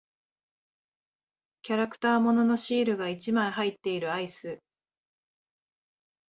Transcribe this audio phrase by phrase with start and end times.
[1.61, 4.57] キャラクター物のシールが一枚入っているアイス。